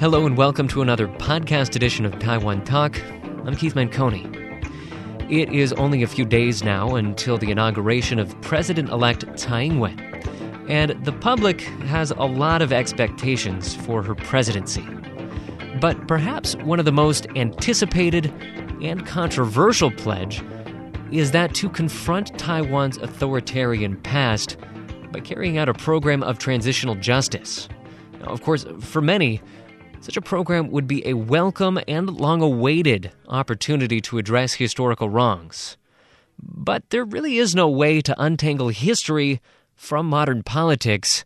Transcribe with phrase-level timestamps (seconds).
[0.00, 3.02] Hello and welcome to another podcast edition of Taiwan Talk.
[3.44, 4.32] I'm Keith Menconi.
[5.28, 9.80] It is only a few days now until the inauguration of President elect Tsai Ing
[9.80, 9.98] wen,
[10.68, 14.86] and the public has a lot of expectations for her presidency.
[15.80, 18.32] But perhaps one of the most anticipated
[18.80, 20.44] and controversial pledge
[21.10, 24.58] is that to confront Taiwan's authoritarian past
[25.10, 27.68] by carrying out a program of transitional justice.
[28.20, 29.40] Now, of course, for many,
[30.00, 35.76] such a program would be a welcome and long awaited opportunity to address historical wrongs.
[36.40, 39.40] But there really is no way to untangle history
[39.74, 41.24] from modern politics,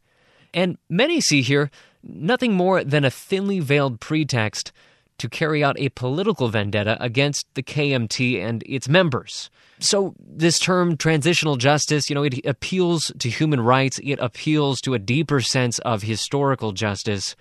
[0.55, 1.71] and many see here
[2.03, 4.73] nothing more than a thinly veiled pretext
[5.19, 9.51] to carry out a political vendetta against the KMT and its members.
[9.79, 14.95] So, this term transitional justice, you know, it appeals to human rights, it appeals to
[14.95, 17.37] a deeper sense of historical justice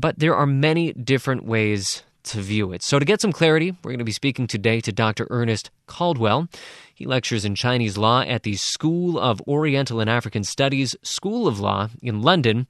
[0.00, 2.82] but there are many different ways to view it.
[2.82, 5.26] So, to get some clarity, we're going to be speaking today to Dr.
[5.30, 6.48] Ernest Caldwell.
[6.94, 11.60] He lectures in Chinese law at the School of Oriental and African Studies School of
[11.60, 12.66] Law in London.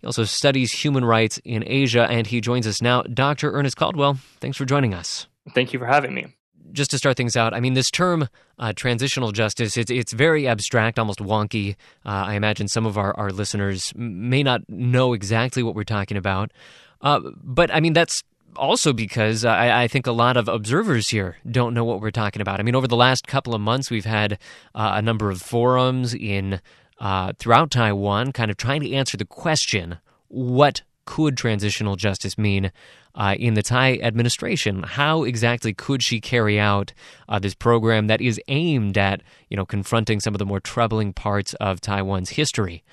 [0.00, 3.02] He also studies human rights in Asia, and he joins us now.
[3.02, 3.52] Dr.
[3.52, 5.26] Ernest Caldwell, thanks for joining us.
[5.54, 6.35] Thank you for having me
[6.72, 8.28] just to start things out, I mean, this term
[8.58, 11.76] uh, transitional justice, it's, it's very abstract, almost wonky.
[12.04, 16.16] Uh, I imagine some of our, our listeners may not know exactly what we're talking
[16.16, 16.52] about.
[17.00, 18.22] Uh, but I mean, that's
[18.56, 22.40] also because I, I, think a lot of observers here don't know what we're talking
[22.40, 22.58] about.
[22.58, 24.38] I mean, over the last couple of months, we've had
[24.74, 26.60] uh, a number of forums in
[26.98, 32.70] uh, throughout Taiwan kind of trying to answer the question what could transitional justice mean
[33.14, 34.82] uh, in the Tsai administration?
[34.82, 36.92] How exactly could she carry out
[37.28, 41.12] uh, this program that is aimed at, you know, confronting some of the more troubling
[41.12, 42.84] parts of Taiwan's history?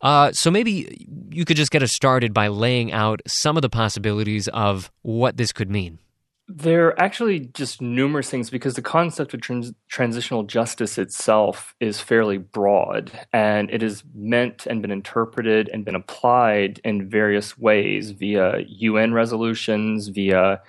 [0.00, 3.70] Uh, so maybe you could just get us started by laying out some of the
[3.70, 5.98] possibilities of what this could mean.
[6.46, 12.00] There are actually just numerous things because the concept of trans- transitional justice itself is
[12.00, 18.10] fairly broad and it is meant and been interpreted and been applied in various ways
[18.10, 20.60] via UN resolutions, via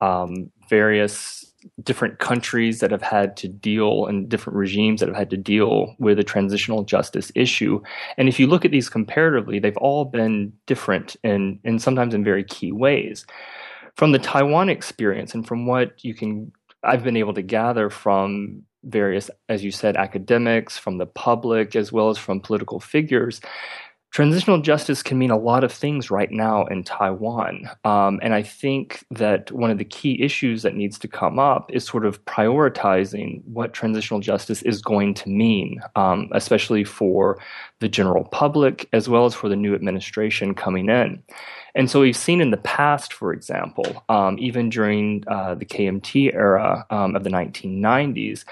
[0.00, 1.44] um, various
[1.82, 5.94] different countries that have had to deal and different regimes that have had to deal
[5.98, 7.80] with a transitional justice issue.
[8.16, 12.24] And if you look at these comparatively, they've all been different and, and sometimes in
[12.24, 13.26] very key ways
[14.00, 16.50] from the Taiwan experience and from what you can
[16.82, 21.92] I've been able to gather from various, as you said, academics, from the public, as
[21.92, 23.42] well as from political figures,
[24.10, 27.70] transitional justice can mean a lot of things right now in Taiwan.
[27.84, 31.70] Um, and I think that one of the key issues that needs to come up
[31.72, 37.38] is sort of prioritizing what transitional justice is going to mean, um, especially for
[37.78, 41.22] the general public as well as for the new administration coming in.
[41.76, 46.34] And so we've seen in the past, for example, um, even during uh, the KMT
[46.34, 48.44] era um, of the 1990s,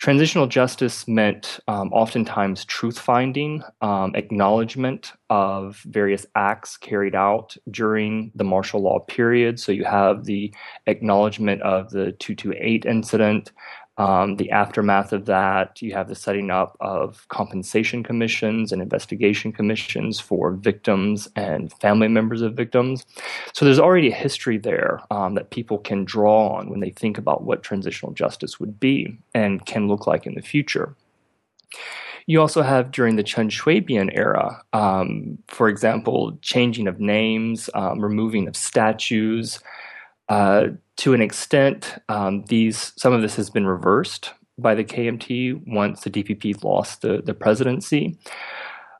[0.00, 8.32] transitional justice meant um, oftentimes truth finding, um, acknowledgement of various acts carried out during
[8.34, 9.60] the martial law period.
[9.60, 10.52] So you have the
[10.86, 13.52] acknowledgement of the 228 incident,
[14.00, 19.52] um, the aftermath of that, you have the setting up of compensation commissions and investigation
[19.52, 23.04] commissions for victims and family members of victims.
[23.52, 27.18] So there's already a history there um, that people can draw on when they think
[27.18, 30.96] about what transitional justice would be and can look like in the future.
[32.24, 38.00] You also have during the Chen Shui-bian era, um, for example, changing of names, um,
[38.00, 39.60] removing of statues,
[40.30, 40.68] uh,
[41.00, 46.02] to an extent, um, these some of this has been reversed by the KMT once
[46.02, 48.18] the DPP lost the, the presidency.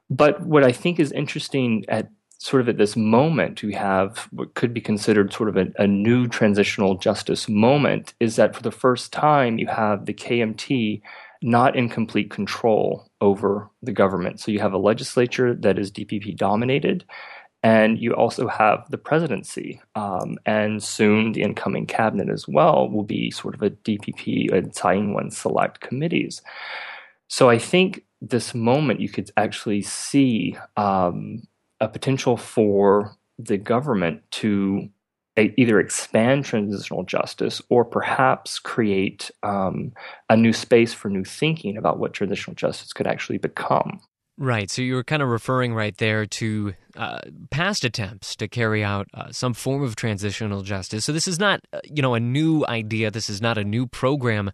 [0.09, 4.55] But what I think is interesting at sort of at this moment, we have what
[4.55, 8.71] could be considered sort of a, a new transitional justice moment is that for the
[8.71, 11.03] first time, you have the KMT
[11.43, 14.41] not in complete control over the government.
[14.41, 17.05] So you have a legislature that is DPP dominated
[17.63, 23.05] and you also have the presidency, um, and soon the incoming cabinet as well will
[23.05, 26.43] be sort of a DPP and Tsai Ing-wen select committees.
[27.29, 31.43] So I think this moment you could actually see um,
[31.81, 34.89] a potential for the government to
[35.37, 39.93] either expand transitional justice or perhaps create um,
[40.29, 44.01] a new space for new thinking about what transitional justice could actually become.
[44.41, 44.71] Right.
[44.71, 47.21] So you were kind of referring right there to uh,
[47.51, 51.05] past attempts to carry out uh, some form of transitional justice.
[51.05, 53.11] So this is not, uh, you know, a new idea.
[53.11, 54.51] This is not a new program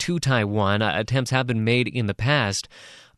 [0.00, 0.82] to Taiwan.
[0.82, 2.68] Uh, attempts have been made in the past.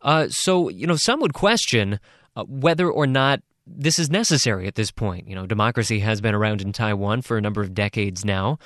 [0.01, 1.99] Uh, so you know, some would question
[2.37, 5.27] uh, whether or not this is necessary at this point.
[5.27, 8.61] You know, democracy has been around in Taiwan for a number of decades now.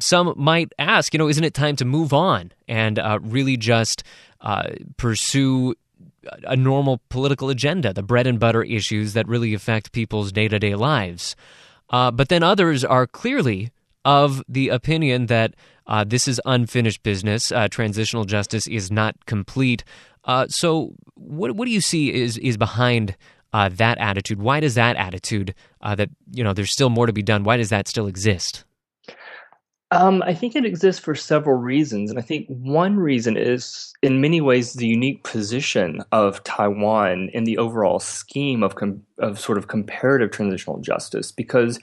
[0.00, 4.02] Some might ask, you know, isn't it time to move on and really just
[4.96, 5.74] pursue
[6.44, 10.58] a normal political agenda, the bread and butter issues that really affect people's day to
[10.58, 11.36] day lives?
[11.90, 13.70] Uh, but then others are clearly
[14.04, 15.54] of the opinion that
[15.86, 17.52] uh, this is unfinished business.
[17.52, 19.84] Uh, transitional justice is not complete.
[20.24, 23.16] Uh, so, what what do you see is is behind
[23.52, 24.40] uh, that attitude?
[24.40, 27.44] Why does that attitude uh, that you know there's still more to be done?
[27.44, 28.64] Why does that still exist?
[29.92, 34.20] Um, I think it exists for several reasons, and I think one reason is, in
[34.20, 39.58] many ways, the unique position of Taiwan in the overall scheme of com- of sort
[39.58, 41.78] of comparative transitional justice, because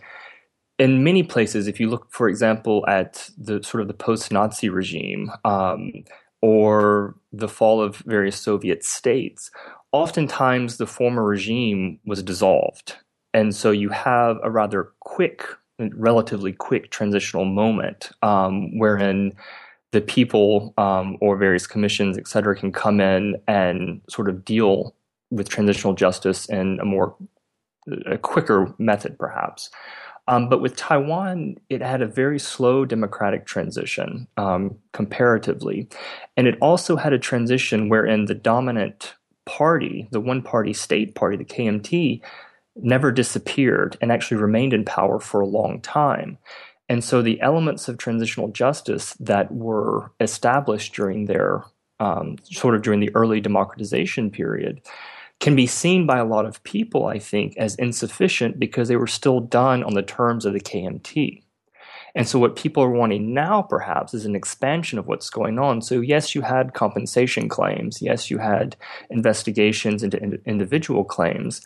[0.79, 5.31] in many places, if you look, for example, at the sort of the post-Nazi regime
[5.45, 5.93] um,
[6.41, 9.49] or the fall of various Soviet states,
[9.93, 12.97] oftentimes the former regime was dissolved,
[13.33, 15.45] and so you have a rather quick
[15.95, 19.33] relatively quick transitional moment um, wherein
[19.91, 24.95] the people um, or various commissions, et cetera, can come in and sort of deal
[25.29, 27.15] with transitional justice in a more
[28.05, 29.69] a quicker method, perhaps.
[30.27, 35.89] Um, but with Taiwan, it had a very slow democratic transition um, comparatively.
[36.37, 39.15] And it also had a transition wherein the dominant
[39.45, 42.21] party, the one party state party, the KMT,
[42.75, 46.37] never disappeared and actually remained in power for a long time.
[46.89, 51.63] And so the elements of transitional justice that were established during their
[51.99, 54.81] um, sort of during the early democratization period
[55.39, 59.07] can be seen by a lot of people, I think, as insufficient because they were
[59.07, 61.43] still done on the terms of the KMT.
[62.15, 65.81] And so, what people are wanting now, perhaps, is an expansion of what's going on.
[65.81, 68.01] So, yes, you had compensation claims.
[68.01, 68.75] Yes, you had
[69.09, 71.61] investigations into ind- individual claims.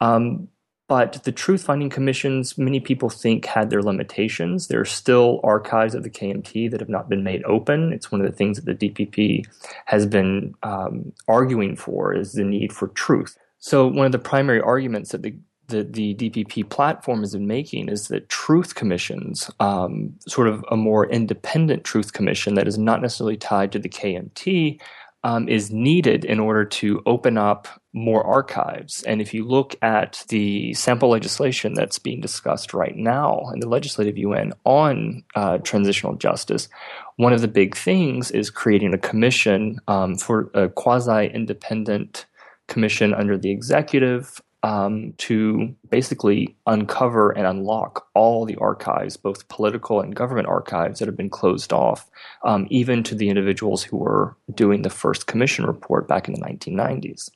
[0.00, 0.48] Um,
[0.86, 4.68] but the truth finding commissions, many people think, had their limitations.
[4.68, 7.92] There are still archives of the KMT that have not been made open.
[7.92, 9.46] It's one of the things that the DPP
[9.86, 13.38] has been um, arguing for is the need for truth.
[13.58, 15.34] So one of the primary arguments that the
[15.68, 20.76] that the DPP platform has been making is that truth commissions, um, sort of a
[20.76, 24.78] more independent truth commission that is not necessarily tied to the KMT,
[25.24, 29.02] um, is needed in order to open up more archives.
[29.04, 33.68] And if you look at the sample legislation that's being discussed right now in the
[33.68, 36.68] Legislative Yuan on uh, transitional justice,
[37.16, 42.26] one of the big things is creating a commission um, for a quasi independent
[42.68, 50.00] commission under the executive um, to basically uncover and unlock all the archives, both political
[50.00, 52.10] and government archives, that have been closed off,
[52.44, 56.40] um, even to the individuals who were doing the first commission report back in the
[56.40, 57.30] 1990s.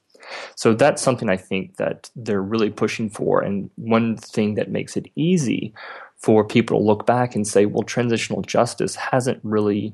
[0.57, 3.43] So that's something I think that they're really pushing for.
[3.43, 5.75] And one thing that makes it easy
[6.17, 9.93] for people to look back and say, well, transitional justice hasn't really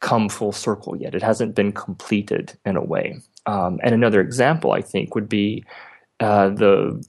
[0.00, 1.14] come full circle yet.
[1.14, 3.22] It hasn't been completed in a way.
[3.46, 5.64] Um, and another example, I think, would be
[6.20, 7.04] uh, the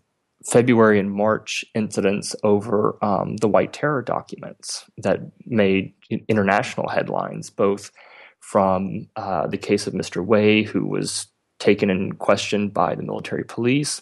[0.46, 5.94] February and March incidents over um, the White Terror documents that made
[6.28, 7.92] international headlines, both
[8.40, 10.26] from uh, the case of Mr.
[10.26, 11.28] Wei, who was
[11.60, 14.02] taken and questioned by the military police,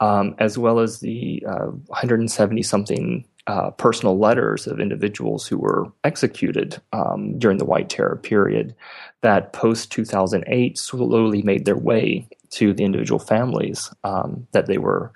[0.00, 1.42] um, as well as the
[1.86, 7.88] 170 uh, something uh, personal letters of individuals who were executed um, during the White
[7.88, 8.74] Terror period
[9.22, 15.12] that post 2008 slowly made their way to the individual families um, that they were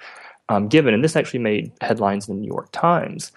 [0.48, 0.94] um, given.
[0.94, 3.32] And this actually made headlines in the New York Times.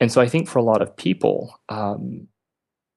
[0.00, 2.28] And so I think for a lot of people, um,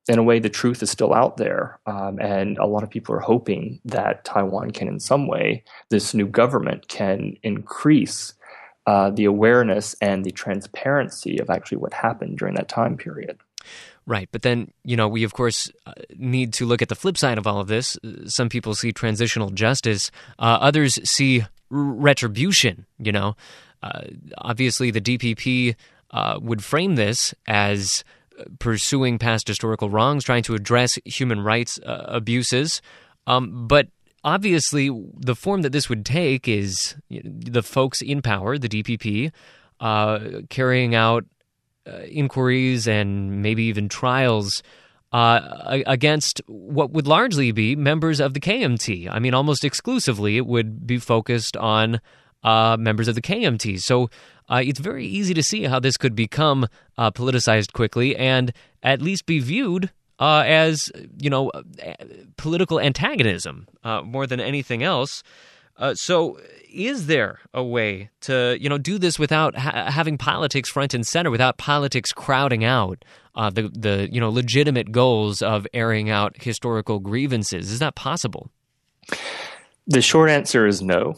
[0.08, 1.80] in a way, the truth is still out there.
[1.86, 6.14] Um, and a lot of people are hoping that Taiwan can, in some way, this
[6.14, 8.34] new government can increase
[8.88, 13.38] uh, the awareness and the transparency of actually what happened during that time period.
[14.10, 14.28] Right.
[14.32, 17.38] But then, you know, we of course uh, need to look at the flip side
[17.38, 17.96] of all of this.
[18.26, 23.36] Some people see transitional justice, uh, others see retribution, you know.
[23.84, 24.02] Uh,
[24.40, 25.76] obviously, the DPP
[26.10, 28.04] uh, would frame this as
[28.58, 32.82] pursuing past historical wrongs, trying to address human rights uh, abuses.
[33.28, 33.90] Um, but
[34.24, 34.90] obviously,
[35.20, 39.32] the form that this would take is the folks in power, the DPP,
[39.80, 41.26] uh, carrying out
[41.88, 44.62] uh, inquiries and maybe even trials
[45.12, 49.10] uh, against what would largely be members of the KMT.
[49.10, 52.00] I mean, almost exclusively, it would be focused on
[52.44, 53.82] uh, members of the KMT.
[53.82, 54.10] So
[54.50, 56.68] uh, it's very easy to see how this could become
[56.98, 61.52] uh, politicized quickly and at least be viewed uh, as, you know,
[62.38, 63.68] political antagonism
[64.04, 65.24] more than anything else.
[65.80, 66.38] Uh, so,
[66.72, 71.08] is there a way to you know do this without ha- having politics front and
[71.08, 73.04] center, without politics crowding out
[73.36, 77.72] uh, the the you know legitimate goals of airing out historical grievances?
[77.72, 78.52] Is that possible?
[79.88, 81.16] The short answer is no.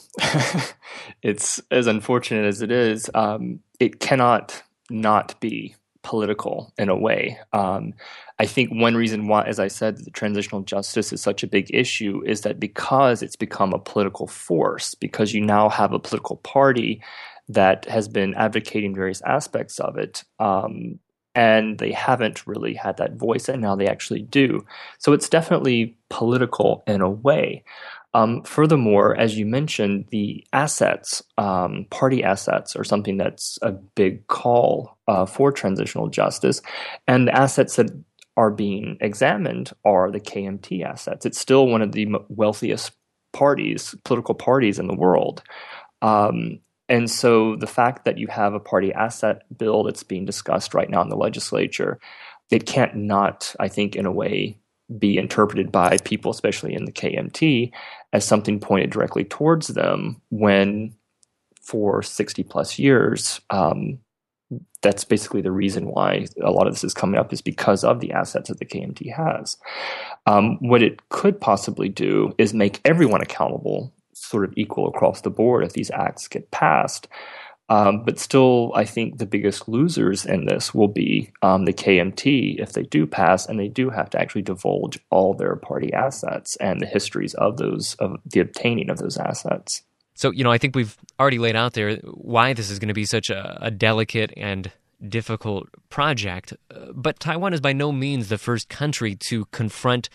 [1.24, 3.10] it's as unfortunate as it is.
[3.14, 7.40] Um, it cannot not be political in a way.
[7.54, 7.94] Um,
[8.40, 11.74] I think one reason why, as I said, the transitional justice is such a big
[11.74, 16.38] issue is that because it's become a political force, because you now have a political
[16.38, 17.02] party
[17.50, 20.24] that has been advocating various aspects of it.
[20.40, 21.00] Um,
[21.34, 24.66] and they haven't really had that voice, and now they actually do.
[24.98, 27.64] So it's definitely political in a way.
[28.14, 34.28] Um, furthermore, as you mentioned, the assets, um, party assets, are something that's a big
[34.28, 36.62] call uh, for transitional justice.
[37.08, 37.90] And the assets that
[38.36, 41.26] are being examined are the KMT assets.
[41.26, 42.92] It's still one of the wealthiest
[43.34, 45.42] parties, political parties in the world.
[46.02, 50.74] Um, and so the fact that you have a party asset bill that's being discussed
[50.74, 52.00] right now in the legislature,
[52.50, 54.58] it can't not, I think, in a way,
[55.00, 57.72] be interpreted by people, especially in the KMT,
[58.14, 60.94] as something pointed directly towards them when
[61.62, 64.00] for 60 plus years, um,
[64.82, 68.00] that's basically the reason why a lot of this is coming up is because of
[68.00, 69.58] the assets that the KMT has.
[70.26, 75.30] Um, what it could possibly do is make everyone accountable, sort of equal across the
[75.30, 77.08] board if these acts get passed.
[77.72, 82.60] Um, but still, I think the biggest losers in this will be um, the KMT
[82.60, 86.58] if they do pass, and they do have to actually divulge all their party assets
[86.58, 89.84] and the histories of those of the obtaining of those assets.
[90.16, 92.94] So, you know, I think we've already laid out there why this is going to
[92.94, 94.70] be such a, a delicate and
[95.08, 96.54] difficult project.
[96.94, 100.10] But Taiwan is by no means the first country to confront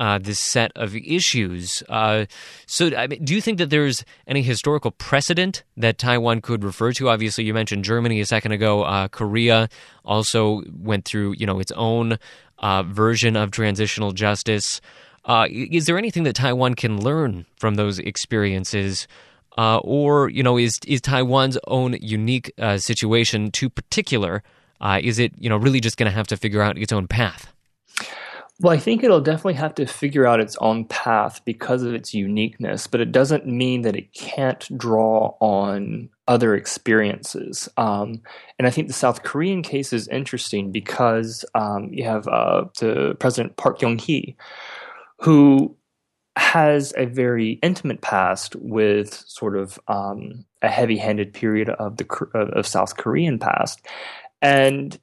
[0.00, 1.82] uh, this set of issues.
[1.88, 2.24] Uh,
[2.66, 6.92] so, I mean, do you think that there's any historical precedent that Taiwan could refer
[6.92, 7.10] to?
[7.10, 8.82] Obviously, you mentioned Germany a second ago.
[8.82, 9.68] Uh, Korea
[10.04, 12.18] also went through, you know, its own
[12.60, 14.80] uh, version of transitional justice.
[15.26, 19.06] Uh, is there anything that Taiwan can learn from those experiences?
[19.58, 24.42] Or you know, is is Taiwan's own unique situation too particular?
[25.02, 27.52] is it you know really just going to have to figure out its own path?
[28.62, 32.12] Well, I think it'll definitely have to figure out its own path because of its
[32.12, 37.70] uniqueness, but it doesn't mean that it can't draw on other experiences.
[37.78, 38.20] Um,
[38.58, 43.16] and I think the South Korean case is interesting because um, you have uh, the
[43.18, 44.36] President Park Geun Hye,
[45.20, 45.74] who
[46.36, 52.66] has a very intimate past with sort of um, a heavy-handed period of the of
[52.66, 53.86] South Korean past,
[54.42, 54.98] and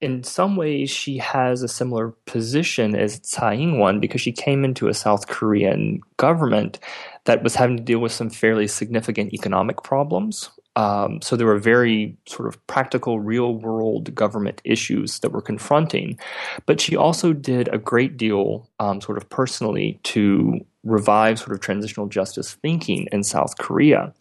[0.00, 4.88] in some ways, she has a similar position as Tsai Ing-wen because she came into
[4.88, 6.78] a South Korean government
[7.24, 10.50] that was having to deal with some fairly significant economic problems.
[10.76, 16.18] Um, so there were very sort of practical, real world government issues that were confronting.
[16.66, 21.60] But she also did a great deal, um, sort of personally, to revive sort of
[21.60, 24.12] transitional justice thinking in South Korea.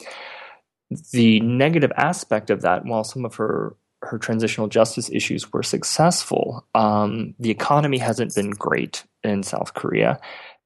[1.12, 6.68] The negative aspect of that, while some of her her transitional justice issues were successful.
[6.76, 10.20] Um, the economy hasn't been great in South Korea,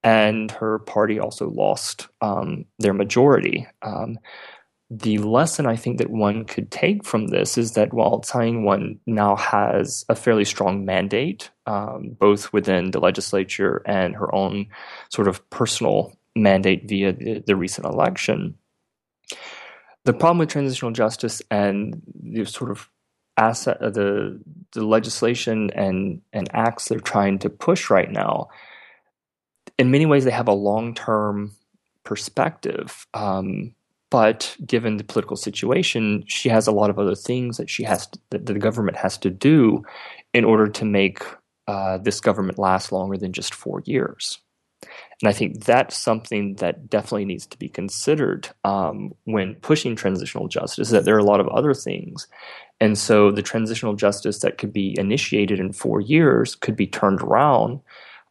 [0.04, 3.68] and her party also lost um, their majority.
[3.82, 4.20] Um,
[4.90, 9.00] the lesson I think that one could take from this is that while Tsai Ing-wen
[9.06, 14.68] now has a fairly strong mandate, um, both within the legislature and her own
[15.10, 18.56] sort of personal mandate via the, the recent election,
[20.06, 22.90] the problem with transitional justice and the sort of
[23.38, 24.40] asset uh, the
[24.74, 28.48] the legislation and and acts they're trying to push right now
[29.78, 31.52] in many ways they have a long-term
[32.04, 33.06] perspective.
[33.14, 33.74] Um,
[34.10, 38.08] but given the political situation she has a lot of other things that she has
[38.08, 39.84] to, that the government has to do
[40.34, 41.22] in order to make
[41.68, 44.40] uh, this government last longer than just four years
[45.22, 50.48] and I think that's something that definitely needs to be considered um, when pushing transitional
[50.48, 50.92] justice.
[50.92, 52.28] That there are a lot of other things
[52.80, 57.22] and so the transitional justice that could be initiated in four years could be turned
[57.22, 57.80] around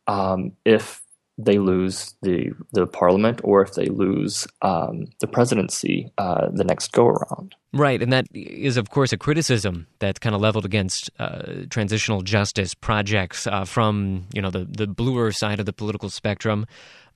[0.07, 1.03] um, if
[1.39, 6.93] they lose the the parliament or if they lose um, the presidency uh, the next
[6.93, 7.55] go around.
[7.73, 12.23] Right, and that is of course a criticism that's kind of leveled against uh, transitional
[12.23, 16.67] justice projects uh, from you know the the bluer side of the political spectrum.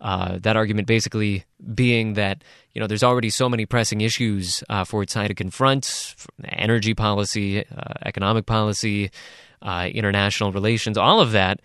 [0.02, 4.84] Uh, that argument basically being that you know there's already so many pressing issues uh,
[4.84, 9.10] for its side to confront: energy policy, uh, economic policy,
[9.62, 11.60] international relations, all of that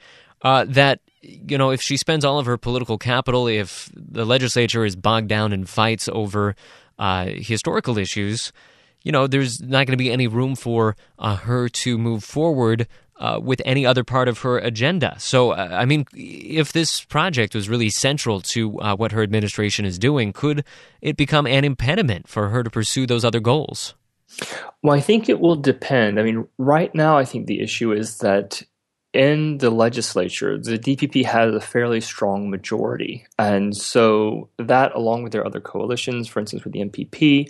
[0.46, 4.86] Uh, that you know, if she spends all of her political capital, if the legislature
[4.86, 6.56] is bogged down in fights over
[7.00, 8.54] uh, historical issues,
[9.02, 12.88] you know, there's not going to be any room for uh, her to move forward
[13.18, 15.16] uh, with any other part of her agenda.
[15.18, 19.84] So, uh, I mean, if this project was really central to uh, what her administration
[19.84, 20.64] is doing, could
[21.02, 23.96] it become an impediment for her to pursue those other goals?
[24.84, 26.20] Well, I think it will depend.
[26.20, 28.62] I mean, right now, I think the issue is that
[29.16, 33.26] in the legislature, the DPP has a fairly strong majority.
[33.40, 37.50] And so that, along with their other coalitions, for instance, with the NPP,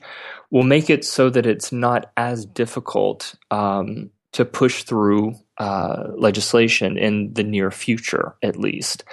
[0.52, 6.98] will make it so that it's not as difficult um, to push through uh, legislation
[6.98, 9.04] in the near future, at least.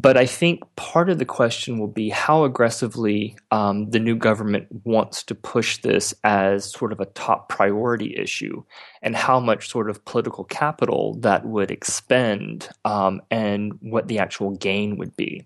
[0.00, 4.68] But I think part of the question will be how aggressively um, the new government
[4.84, 8.62] wants to push this as sort of a top priority issue,
[9.02, 14.52] and how much sort of political capital that would expend, um, and what the actual
[14.52, 15.44] gain would be.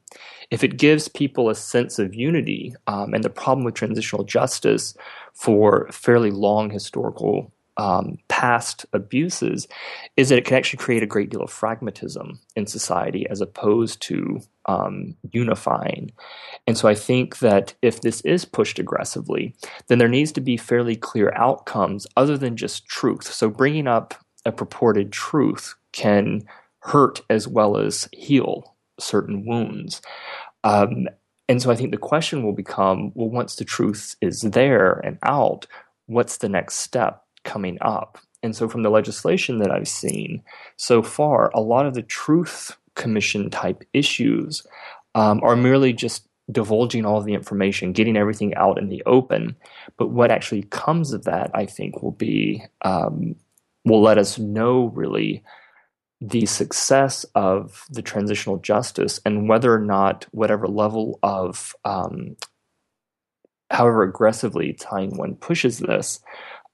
[0.50, 4.94] If it gives people a sense of unity, um, and the problem with transitional justice
[5.32, 9.66] for fairly long historical um, past abuses
[10.16, 14.02] is that it can actually create a great deal of pragmatism in society as opposed
[14.02, 16.12] to um, unifying.
[16.66, 19.54] And so I think that if this is pushed aggressively,
[19.88, 23.24] then there needs to be fairly clear outcomes other than just truth.
[23.24, 24.14] So bringing up
[24.44, 26.42] a purported truth can
[26.80, 30.02] hurt as well as heal certain wounds.
[30.64, 31.08] Um,
[31.48, 35.18] and so I think the question will become well, once the truth is there and
[35.22, 35.66] out,
[36.06, 37.24] what's the next step?
[37.52, 38.18] Coming up.
[38.42, 40.42] And so, from the legislation that I've seen
[40.76, 44.66] so far, a lot of the truth commission type issues
[45.14, 49.56] um, are merely just divulging all of the information, getting everything out in the open.
[49.96, 53.36] But what actually comes of that, I think, will be um,
[53.84, 55.42] will let us know really
[56.20, 62.36] the success of the transitional justice and whether or not whatever level of um,
[63.72, 66.20] however aggressively Tsai Ing-wen pushes this,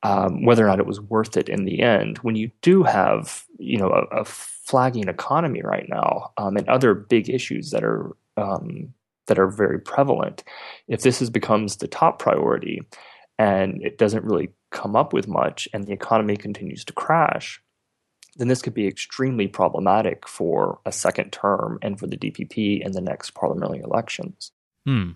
[0.02, 2.18] um, whether or not it was worth it in the end.
[2.18, 6.94] When you do have, you know, a, a flagging economy right now um, and other
[6.94, 8.94] big issues that are um,
[9.26, 10.44] that are very prevalent,
[10.86, 12.80] if this is, becomes the top priority
[13.38, 17.62] and it doesn't really come up with much, and the economy continues to crash,
[18.36, 22.92] then this could be extremely problematic for a second term and for the DPP in
[22.92, 24.52] the next parliamentary elections.
[24.86, 25.10] Hmm.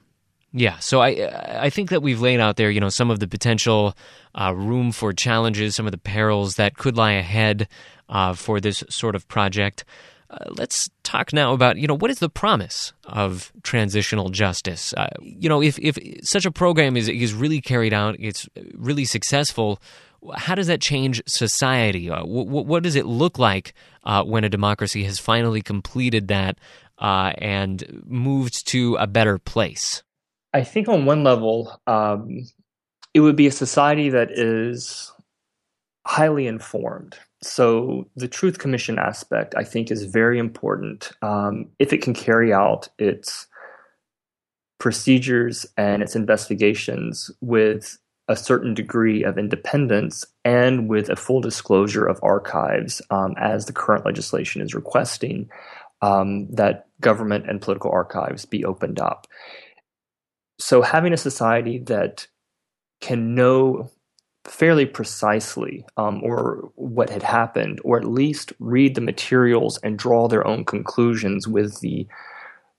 [0.55, 3.27] Yeah, so I I think that we've laid out there, you know, some of the
[3.27, 3.97] potential
[4.39, 7.69] uh, room for challenges, some of the perils that could lie ahead
[8.09, 9.85] uh, for this sort of project.
[10.31, 14.93] Uh, let's talk now about you know what is the promise of transitional justice.
[14.93, 19.07] Uh, you know, if if such a program is is really carried out, it's really
[19.07, 19.81] successful.
[20.35, 22.11] How does that change society?
[22.11, 23.73] Uh, what, what does it look like
[24.05, 26.59] uh, when a democracy has finally completed that
[26.99, 30.03] and moved to a better place?
[30.55, 32.45] I think on one level, um,
[33.15, 35.13] it would be a society that is
[36.07, 37.17] highly informed.
[37.43, 42.53] So the Truth Commission aspect, I think, is very important um, if it can carry
[42.53, 43.47] out its
[44.79, 52.07] procedures and its investigations with a certain degree of independence and with a full disclosure
[52.07, 55.49] of archives, um, as the current legislation is requesting,
[56.03, 59.27] um, that government and political archives be opened up
[60.63, 62.29] so having a society that
[63.01, 63.91] can know
[64.45, 70.29] fairly precisely um, or what had happened or at least read the materials and draw
[70.29, 72.07] their own conclusions with the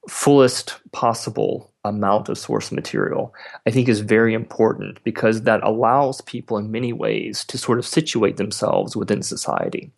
[0.10, 3.34] fullest possible amount of source material
[3.66, 7.86] i think is very important because that allows people in many ways to sort of
[7.86, 9.92] situate themselves within society.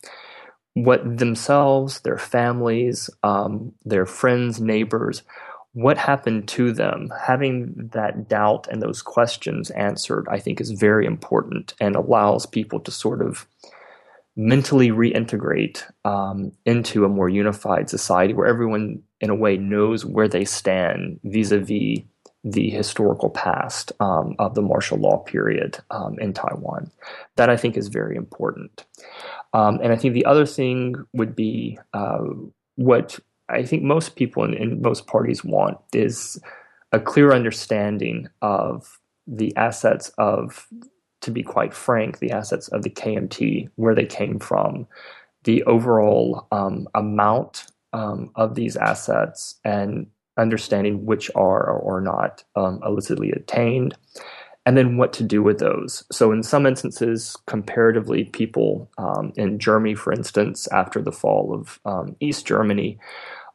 [0.74, 5.24] What themselves their families um, their friends neighbors
[5.76, 11.06] what happened to them, having that doubt and those questions answered, I think is very
[11.06, 13.46] important and allows people to sort of
[14.38, 20.30] mentally reintegrate um, into a more unified society where everyone, in a way, knows where
[20.30, 22.00] they stand vis a vis
[22.46, 26.90] the historical past um, of the martial law period um, in Taiwan.
[27.36, 28.86] That I think is very important.
[29.52, 32.24] Um, and I think the other thing would be uh,
[32.76, 36.40] what I think most people in, in most parties want is
[36.92, 40.68] a clear understanding of the assets of,
[41.22, 44.88] to be quite frank, the assets of the KMT, where they came from,
[45.44, 52.44] the overall um, amount um, of these assets, and understanding which are or are not
[52.56, 53.96] um, illicitly obtained,
[54.66, 56.04] and then what to do with those.
[56.12, 61.80] So, in some instances, comparatively, people um, in Germany, for instance, after the fall of
[61.86, 62.98] um, East Germany,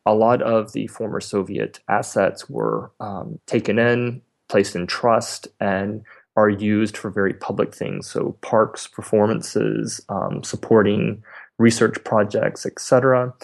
[0.07, 6.03] a lot of the former Soviet assets were um, taken in, placed in trust, and
[6.37, 8.09] are used for very public things.
[8.09, 11.23] So, parks, performances, um, supporting
[11.59, 13.35] research projects, etc.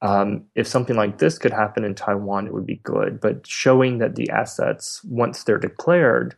[0.00, 3.20] Um, if something like this could happen in Taiwan, it would be good.
[3.20, 6.36] But showing that the assets, once they're declared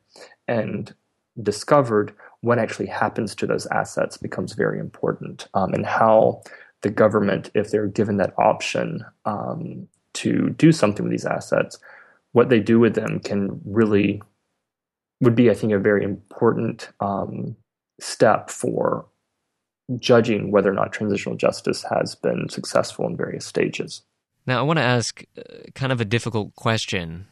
[0.51, 0.95] and
[1.43, 5.49] discovered, what actually happens to those assets becomes very important.
[5.55, 6.43] Um, and how
[6.83, 11.79] the government, if they're given that option um, to do something with these assets,
[12.33, 14.23] what they do with them can really
[15.21, 17.57] would be, I think, a very important um,
[18.01, 19.07] step for
[19.99, 24.03] judging whether or not transitional justice has been successful in various stages.
[24.47, 25.43] Now, I want to ask uh,
[25.75, 27.27] kind of a difficult question.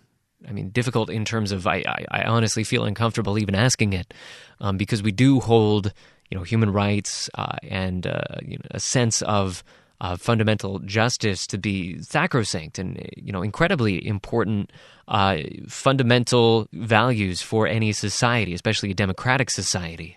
[0.46, 4.14] I mean, difficult in terms of I, I, I honestly feel uncomfortable even asking it
[4.60, 5.92] um, because we do hold,
[6.30, 9.64] you know, human rights uh, and uh, you know, a sense of
[10.00, 14.70] uh, fundamental justice to be sacrosanct and you know incredibly important
[15.08, 20.16] uh, fundamental values for any society, especially a democratic society.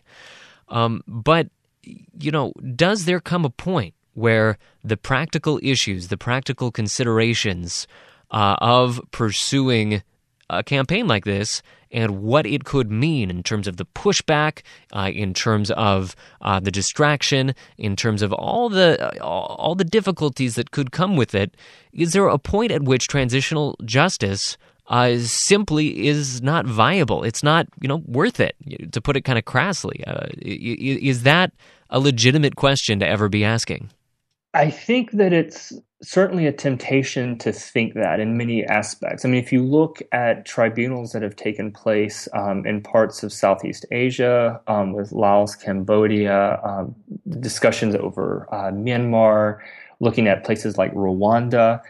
[0.70, 1.50] Um, but
[1.84, 7.88] you know, does there come a point where the practical issues, the practical considerations
[8.30, 10.04] uh, of pursuing
[10.52, 11.62] a campaign like this
[11.92, 14.62] and what it could mean in terms of the pushback,
[14.94, 20.56] uh, in terms of uh, the distraction, in terms of all the all the difficulties
[20.56, 21.56] that could come with it.
[21.92, 27.24] Is there a point at which transitional justice uh, simply is not viable.
[27.24, 28.56] It's not, you know, worth it,
[28.92, 30.04] to put it kind of crassly.
[30.06, 31.54] Uh, is that
[31.90, 33.90] a legitimate question to ever be asking?
[34.54, 35.72] I think that it's
[36.04, 39.24] certainly a temptation to think that in many aspects.
[39.24, 43.32] I mean, if you look at tribunals that have taken place um, in parts of
[43.32, 46.96] Southeast Asia, um, with Laos, Cambodia, um,
[47.40, 49.60] discussions over uh, Myanmar,
[50.00, 51.82] looking at places like Rwanda,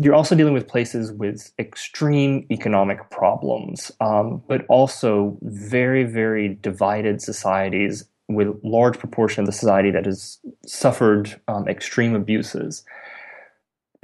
[0.00, 7.22] you're also dealing with places with extreme economic problems, um, but also very, very divided
[7.22, 12.84] societies with large proportion of the society that has suffered um, extreme abuses.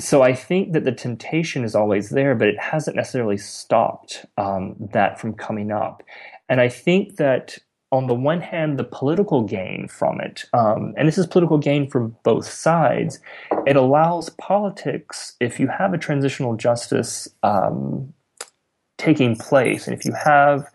[0.03, 4.75] So I think that the temptation is always there, but it hasn't necessarily stopped um,
[4.93, 6.03] that from coming up.
[6.49, 7.59] And I think that
[7.93, 11.88] on the one hand, the political gain from it, um, and this is political gain
[11.88, 13.21] from both sides,
[13.65, 18.12] it allows politics, if you have a transitional justice um,
[18.99, 20.69] taking place, and if you have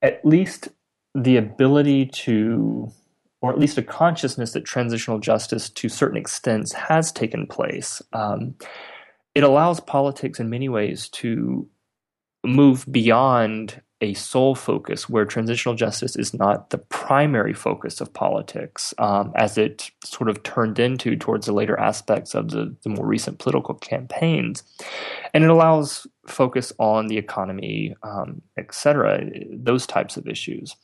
[0.00, 0.68] at least
[1.14, 2.90] the ability to,
[3.44, 8.54] or at least a consciousness that transitional justice to certain extents has taken place, um,
[9.34, 11.68] it allows politics in many ways to
[12.42, 18.94] move beyond a sole focus where transitional justice is not the primary focus of politics,
[18.96, 23.06] um, as it sort of turned into towards the later aspects of the, the more
[23.06, 24.62] recent political campaigns.
[25.34, 30.76] And it allows focus on the economy, um, et cetera, those types of issues.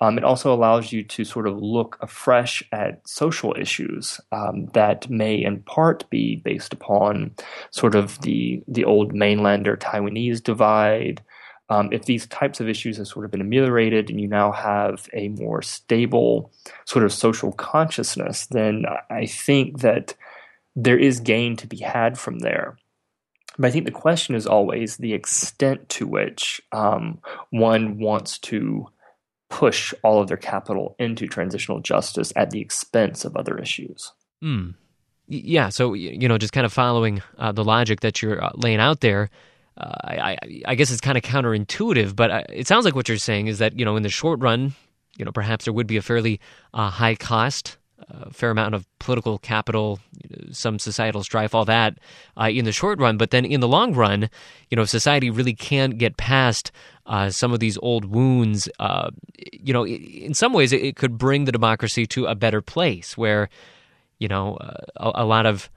[0.00, 5.10] Um, it also allows you to sort of look afresh at social issues um, that
[5.10, 7.34] may, in part, be based upon
[7.70, 11.22] sort of the the old mainland or Taiwanese divide,
[11.70, 15.08] um, if these types of issues have sort of been ameliorated and you now have
[15.14, 16.50] a more stable
[16.84, 20.14] sort of social consciousness, then I think that
[20.74, 22.76] there is gain to be had from there.
[23.60, 27.18] But I think the question is always the extent to which um,
[27.50, 28.86] one wants to
[29.50, 34.12] push all of their capital into transitional justice at the expense of other issues.
[34.42, 34.76] Mm.
[35.28, 38.80] Yeah, so you know, just kind of following uh, the logic that you're uh, laying
[38.80, 39.28] out there,
[39.76, 43.18] uh, I, I, guess it's kind of counterintuitive, but uh, it sounds like what you're
[43.18, 44.72] saying is that you know in the short run,
[45.18, 46.40] you know perhaps there would be a fairly
[46.72, 47.76] uh, high cost,
[48.08, 50.00] a uh, fair amount of political capital,
[50.52, 51.98] some societal strife, all that
[52.40, 53.16] uh, in the short run.
[53.16, 54.28] But then in the long run,
[54.68, 56.72] you know, if society really can't get past
[57.06, 58.68] uh, some of these old wounds.
[59.52, 63.48] you know, in some ways, it, could bring the democracy to a better place where,
[64.18, 64.56] you know,
[64.96, 65.70] a, a lot of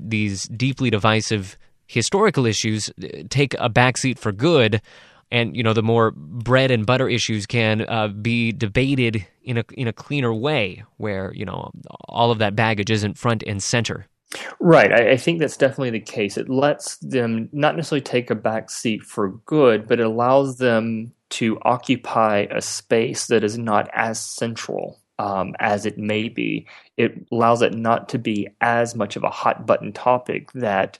[0.00, 1.56] these deeply divisive
[1.90, 4.80] historical issues uh, take a backseat for good,
[5.30, 9.64] and you know the more bread and butter issues can uh, be debated in a
[9.74, 11.70] in a cleaner way, where you know
[12.08, 14.06] all of that baggage isn't front and center.
[14.60, 14.92] Right.
[14.92, 16.36] I, I, think that's definitely the case.
[16.36, 21.12] It lets them not necessarily take a back seat for good, but it allows them
[21.30, 26.66] to occupy a space that is not as central um, as it may be.
[26.96, 30.98] It allows it not to be as much of a hot button topic that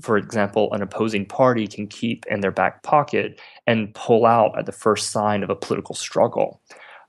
[0.00, 4.66] for example, an opposing party can keep in their back pocket and pull out at
[4.66, 6.60] the first sign of a political struggle.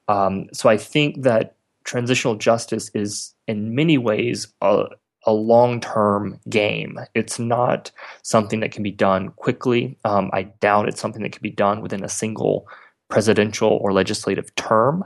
[0.07, 4.85] Um, so I think that transitional justice is, in many ways, a,
[5.25, 6.99] a long term game.
[7.15, 7.91] It's not
[8.23, 9.97] something that can be done quickly.
[10.03, 12.67] Um, I doubt it's something that can be done within a single
[13.09, 15.05] presidential or legislative term.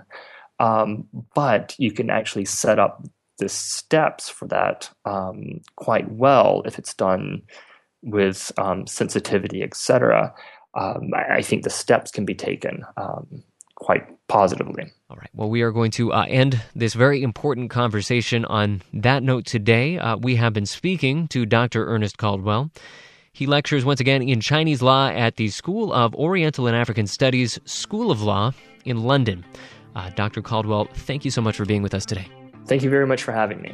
[0.60, 3.06] Um, but you can actually set up
[3.38, 7.44] the steps for that um, quite well if it's done
[8.04, 10.34] with um, sensitivity, etc.
[10.76, 13.44] Um, I, I, think the steps can be taken um,
[13.76, 14.92] quite positively.
[15.10, 15.30] All right.
[15.34, 19.98] Well, we are going to uh, end this very important conversation on that note today.
[19.98, 21.88] Uh, we have been speaking to Dr.
[21.88, 22.70] Ernest Caldwell.
[23.32, 27.60] He lectures once again in Chinese law at the School of Oriental and African Studies
[27.66, 28.52] School of Law
[28.84, 29.46] in London.
[29.96, 30.42] Uh, Dr.
[30.42, 32.28] Caldwell, thank you so much for being with us today.
[32.66, 33.74] Thank you very much for having me.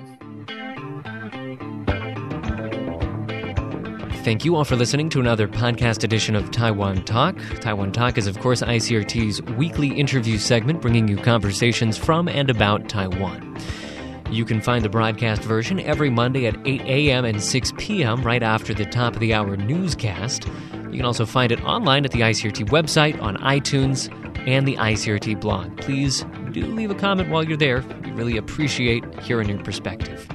[4.23, 7.35] Thank you all for listening to another podcast edition of Taiwan Talk.
[7.59, 12.87] Taiwan Talk is, of course, ICRT's weekly interview segment bringing you conversations from and about
[12.87, 13.57] Taiwan.
[14.31, 17.25] You can find the broadcast version every Monday at 8 a.m.
[17.25, 18.23] and 6 p.m.
[18.23, 20.47] right after the top of the hour newscast.
[20.73, 24.09] You can also find it online at the ICRT website, on iTunes,
[24.47, 25.75] and the ICRT blog.
[25.75, 27.83] Please do leave a comment while you're there.
[28.05, 30.25] We really appreciate hearing your perspective.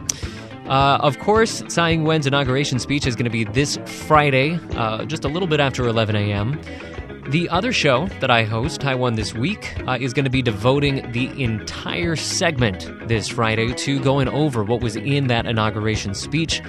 [0.69, 5.07] Uh, of course, Tsai Ing wen's inauguration speech is going to be this Friday, uh,
[5.07, 6.61] just a little bit after 11 a.m.
[7.31, 11.11] The other show that I host, Taiwan This Week, uh, is going to be devoting
[11.13, 16.61] the entire segment this Friday to going over what was in that inauguration speech.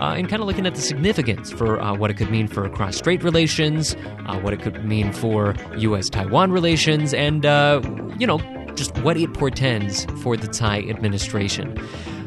[0.00, 2.68] Uh, and kind of looking at the significance for uh, what it could mean for
[2.68, 6.10] cross strait relations, uh, what it could mean for U.S.
[6.10, 7.80] Taiwan relations, and, uh,
[8.18, 8.38] you know,
[8.74, 11.74] just what it portends for the Tsai administration.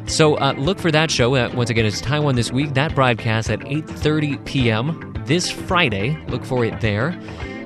[0.06, 1.34] So uh, look for that show.
[1.34, 2.74] Uh, once again, it's Taiwan This Week.
[2.74, 5.14] That broadcast at 8.30 p.m.
[5.26, 6.16] this Friday.
[6.28, 7.18] Look for it there.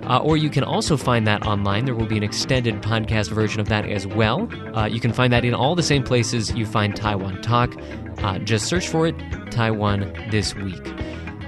[0.02, 1.86] Uh, or you can also find that online.
[1.86, 4.48] There will be an extended podcast version of that as well.
[4.76, 7.74] Uh, you can find that in all the same places you find Taiwan Talk.
[8.18, 9.14] Uh, just search for it,
[9.50, 10.86] Taiwan This Week.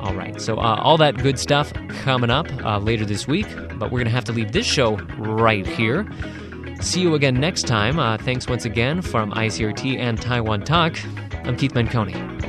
[0.00, 2.46] All right, so uh, all that good stuff coming up
[2.82, 3.46] later this week,
[3.78, 6.08] but we're going to have to leave this show right here.
[6.80, 7.98] See you again next time.
[7.98, 10.96] Uh, thanks once again from ICRT and Taiwan Talk.
[11.44, 12.45] I'm Keith Menconi.